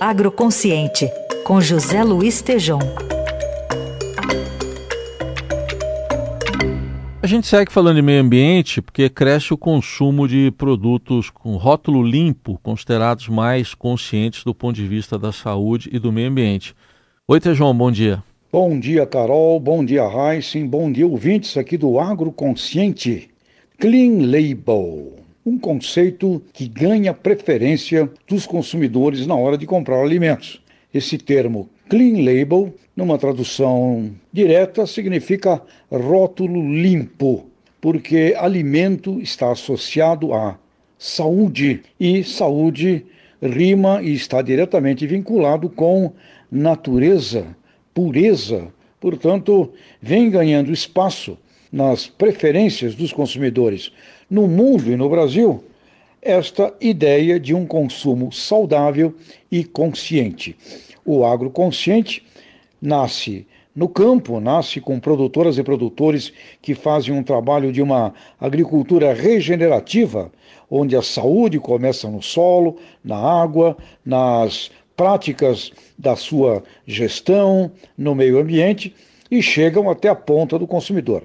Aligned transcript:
Agroconsciente, 0.00 1.10
com 1.44 1.60
José 1.60 2.02
Luiz 2.04 2.42
Tejom. 2.42 2.78
A 7.22 7.26
gente 7.26 7.46
segue 7.46 7.72
falando 7.72 7.96
de 7.96 8.02
meio 8.02 8.22
ambiente 8.22 8.80
porque 8.80 9.08
cresce 9.08 9.52
o 9.52 9.58
consumo 9.58 10.28
de 10.28 10.52
produtos 10.52 11.28
com 11.28 11.56
rótulo 11.56 12.02
limpo, 12.02 12.56
considerados 12.62 13.28
mais 13.28 13.74
conscientes 13.74 14.44
do 14.44 14.54
ponto 14.54 14.76
de 14.76 14.86
vista 14.86 15.18
da 15.18 15.32
saúde 15.32 15.90
e 15.92 15.98
do 15.98 16.12
meio 16.12 16.30
ambiente. 16.30 16.72
Oi, 17.26 17.40
Tejão, 17.40 17.76
bom 17.76 17.90
dia. 17.90 18.22
Bom 18.52 18.78
dia, 18.78 19.04
Carol. 19.04 19.58
Bom 19.58 19.84
dia, 19.84 20.04
Heisen. 20.04 20.66
Bom 20.66 20.92
dia, 20.92 21.06
ouvintes 21.06 21.56
aqui 21.56 21.76
do 21.76 21.98
Agroconsciente. 21.98 23.28
Clean 23.78 24.30
Label. 24.30 25.25
Um 25.46 25.56
conceito 25.56 26.42
que 26.52 26.66
ganha 26.66 27.14
preferência 27.14 28.10
dos 28.26 28.44
consumidores 28.44 29.28
na 29.28 29.36
hora 29.36 29.56
de 29.56 29.64
comprar 29.64 30.02
alimentos. 30.02 30.60
Esse 30.92 31.16
termo 31.16 31.70
Clean 31.88 32.16
Label, 32.16 32.74
numa 32.96 33.16
tradução 33.16 34.10
direta, 34.32 34.88
significa 34.88 35.62
rótulo 35.88 36.60
limpo, 36.74 37.46
porque 37.80 38.34
alimento 38.36 39.20
está 39.20 39.52
associado 39.52 40.34
a 40.34 40.58
saúde 40.98 41.82
e 42.00 42.24
saúde 42.24 43.06
rima 43.40 44.02
e 44.02 44.14
está 44.14 44.42
diretamente 44.42 45.06
vinculado 45.06 45.70
com 45.70 46.12
natureza, 46.50 47.56
pureza. 47.94 48.66
Portanto, 48.98 49.72
vem 50.02 50.28
ganhando 50.28 50.72
espaço 50.72 51.38
nas 51.70 52.08
preferências 52.08 52.96
dos 52.96 53.12
consumidores 53.12 53.92
no 54.28 54.48
mundo 54.48 54.90
e 54.90 54.96
no 54.96 55.08
Brasil 55.08 55.62
esta 56.26 56.74
ideia 56.80 57.38
de 57.38 57.54
um 57.54 57.64
consumo 57.64 58.32
saudável 58.32 59.14
e 59.50 59.62
consciente. 59.62 60.56
O 61.04 61.24
agroconsciente 61.24 62.24
nasce 62.82 63.46
no 63.74 63.88
campo, 63.88 64.40
nasce 64.40 64.80
com 64.80 64.98
produtoras 64.98 65.56
e 65.56 65.62
produtores 65.62 66.32
que 66.60 66.74
fazem 66.74 67.14
um 67.14 67.22
trabalho 67.22 67.70
de 67.70 67.80
uma 67.80 68.12
agricultura 68.40 69.12
regenerativa, 69.12 70.32
onde 70.68 70.96
a 70.96 71.02
saúde 71.02 71.60
começa 71.60 72.10
no 72.10 72.22
solo, 72.22 72.76
na 73.04 73.18
água, 73.18 73.76
nas 74.04 74.70
práticas 74.96 75.70
da 75.96 76.16
sua 76.16 76.64
gestão 76.86 77.70
no 77.96 78.14
meio 78.14 78.40
ambiente 78.40 78.94
e 79.30 79.42
chegam 79.42 79.90
até 79.90 80.08
a 80.08 80.14
ponta 80.14 80.58
do 80.58 80.66
consumidor. 80.66 81.22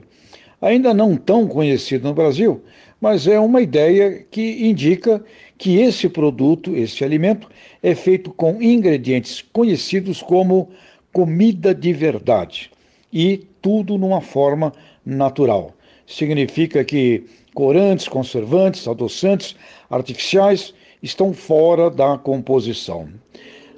Ainda 0.62 0.94
não 0.94 1.16
tão 1.16 1.48
conhecido 1.48 2.08
no 2.08 2.14
Brasil, 2.14 2.62
mas 3.02 3.26
é 3.26 3.40
uma 3.40 3.62
ideia 3.62 4.24
que 4.30 4.70
indica 4.70 5.24
que 5.58 5.80
esse 5.80 6.08
produto, 6.08 6.76
esse 6.76 7.04
alimento, 7.04 7.50
é 7.82 7.96
feito 7.96 8.32
com 8.32 8.62
ingredientes 8.62 9.44
conhecidos 9.52 10.22
como 10.22 10.70
comida 11.12 11.74
de 11.74 11.92
verdade 11.92 12.70
e 13.12 13.44
tudo 13.60 13.98
numa 13.98 14.22
forma 14.22 14.72
natural. 15.04 15.74
Significa 16.06 16.84
que 16.84 17.26
corantes, 17.56 18.08
conservantes, 18.08 18.88
adoçantes 18.88 19.56
artificiais 19.90 20.74
estão 21.02 21.34
fora 21.34 21.90
da 21.90 22.20
composição. 22.20 23.10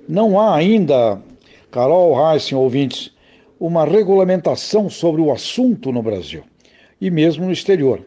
Não 0.08 0.38
há 0.38 0.54
ainda, 0.54 1.22
Carol 1.72 2.14
Heissen, 2.20 2.58
ouvintes, 2.58 3.12
uma 3.58 3.86
regulamentação 3.86 4.90
sobre 4.90 5.22
o 5.22 5.32
assunto 5.32 5.94
no 5.94 6.04
Brasil 6.04 6.44
e 7.00 7.10
mesmo 7.10 7.46
no 7.46 7.52
exterior 7.52 8.06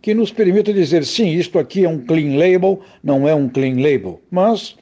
que 0.00 0.14
nos 0.14 0.30
permita 0.30 0.72
dizer 0.72 1.04
sim, 1.04 1.30
isto 1.30 1.58
aqui 1.58 1.84
é 1.84 1.88
um 1.88 1.98
clean 1.98 2.36
label, 2.36 2.80
não 3.02 3.28
é 3.28 3.34
um 3.34 3.48
clean 3.48 3.74
label, 3.74 4.20
mas 4.30 4.76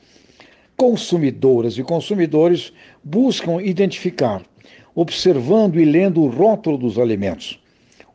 consumidoras 0.76 1.78
e 1.78 1.82
consumidores 1.82 2.72
buscam 3.02 3.62
identificar, 3.62 4.42
observando 4.94 5.80
e 5.80 5.84
lendo 5.84 6.22
o 6.22 6.28
rótulo 6.28 6.76
dos 6.76 6.98
alimentos. 6.98 7.58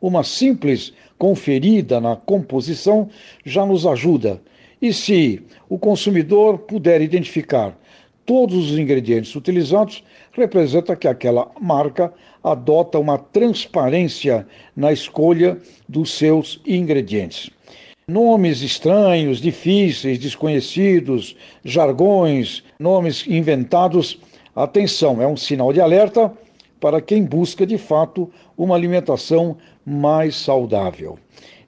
Uma 0.00 0.22
simples 0.22 0.92
conferida 1.18 2.00
na 2.00 2.16
composição 2.16 3.08
já 3.44 3.64
nos 3.64 3.86
ajuda. 3.86 4.40
E 4.80 4.92
se 4.92 5.40
o 5.68 5.78
consumidor 5.78 6.58
puder 6.58 7.00
identificar 7.00 7.78
todos 8.24 8.70
os 8.70 8.78
ingredientes 8.78 9.34
utilizados, 9.34 10.02
representa 10.32 10.96
que 10.96 11.08
aquela 11.08 11.50
marca 11.60 12.12
adota 12.42 12.98
uma 12.98 13.18
transparência 13.18 14.46
na 14.74 14.92
escolha 14.92 15.58
dos 15.88 16.12
seus 16.12 16.60
ingredientes. 16.66 17.50
Nomes 18.06 18.62
estranhos, 18.62 19.40
difíceis, 19.40 20.18
desconhecidos, 20.18 21.36
jargões, 21.64 22.62
nomes 22.78 23.24
inventados, 23.26 24.18
atenção, 24.54 25.22
é 25.22 25.26
um 25.26 25.36
sinal 25.36 25.72
de 25.72 25.80
alerta 25.80 26.32
para 26.80 27.00
quem 27.00 27.22
busca 27.22 27.64
de 27.64 27.78
fato 27.78 28.28
uma 28.58 28.74
alimentação 28.74 29.56
mais 29.86 30.34
saudável. 30.34 31.16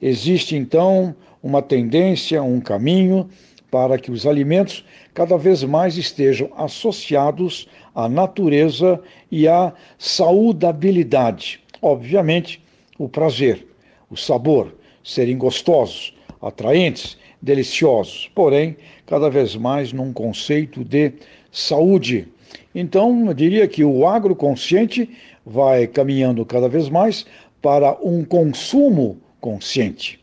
Existe 0.03 0.57
então 0.57 1.15
uma 1.41 1.63
tendência, 1.63 2.43
um 2.43 2.61
caminho 2.61 3.29
para 3.75 3.99
que 3.99 4.13
os 4.13 4.25
alimentos 4.25 4.85
cada 5.13 5.37
vez 5.37 5.65
mais 5.65 5.97
estejam 5.97 6.49
associados 6.57 7.69
à 7.93 8.09
natureza 8.09 9.01
e 9.33 9.49
à 9.49 9.73
saudabilidade. 9.99 11.61
Obviamente, 11.83 12.63
o 12.97 13.09
prazer, 13.09 13.67
o 14.09 14.17
sabor, 14.17 14.73
serem 15.03 15.37
gostosos, 15.37 16.15
atraentes, 16.41 17.19
deliciosos, 17.43 18.31
porém, 18.33 18.77
cada 19.07 19.29
vez 19.29 19.57
mais 19.57 19.93
num 19.93 20.13
conceito 20.13 20.85
de 20.85 21.11
saúde. 21.51 22.29
Então, 22.73 23.27
eu 23.27 23.35
diria 23.35 23.67
que 23.67 23.83
o 23.83 24.07
agroconsciente 24.07 25.11
vai 25.45 25.89
caminhando 25.89 26.47
cada 26.47 26.69
vez 26.69 26.89
mais 26.89 27.27
para 27.61 27.99
um 28.01 28.25
consumo 28.25 29.19
consciente. 29.41 30.21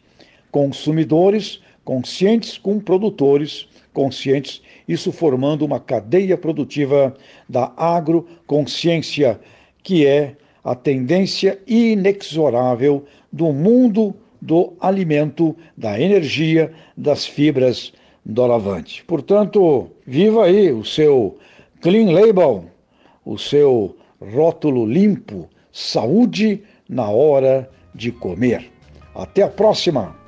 Consumidores 0.50 1.60
conscientes 1.84 2.58
com 2.58 2.80
produtores 2.80 3.68
conscientes, 3.94 4.62
isso 4.88 5.12
formando 5.12 5.66
uma 5.66 5.80
cadeia 5.80 6.38
produtiva 6.38 7.14
da 7.48 7.74
agroconsciência, 7.76 9.40
que 9.84 10.06
é 10.06 10.36
a 10.64 10.76
tendência 10.76 11.60
inexorável 11.68 13.06
do 13.32 13.52
mundo 13.52 14.16
do 14.42 14.74
alimento, 14.80 15.56
da 15.78 16.00
energia, 16.00 16.74
das 16.98 17.26
fibras 17.26 17.94
doravante. 18.26 19.04
Portanto, 19.06 19.90
viva 20.06 20.46
aí 20.46 20.72
o 20.72 20.84
seu 20.84 21.38
clean 21.82 22.12
label, 22.12 22.66
o 23.26 23.38
seu 23.38 23.96
rótulo 24.20 24.86
limpo, 24.86 25.48
saúde 25.72 26.64
na 26.88 27.10
hora 27.10 27.70
de 27.94 28.12
comer. 28.12 28.72
Até 29.14 29.44
a 29.44 29.48
próxima! 29.48 30.21